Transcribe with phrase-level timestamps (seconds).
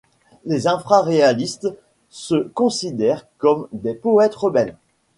[0.45, 1.67] Les infraréalistes
[2.09, 4.75] se considèrent comme des poètes rebelles.